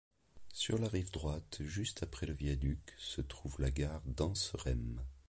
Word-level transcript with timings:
Sur 0.51 0.79
la 0.79 0.87
rive 0.87 1.11
droite, 1.11 1.57
juste 1.59 2.01
après 2.01 2.25
le 2.25 2.33
viaduc, 2.33 2.79
se 2.97 3.21
trouve 3.21 3.61
la 3.61 3.69
gare 3.69 4.01
d'Anseremme. 4.07 4.99